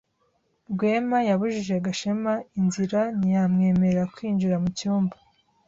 Rwema 0.71 1.19
yabujije 1.29 1.73
Gashema 1.85 2.33
inzira 2.59 2.99
ntiyamwemerera 3.17 4.03
kwinjira 4.13 4.55
mu 4.63 4.69
cyumba. 4.77 5.15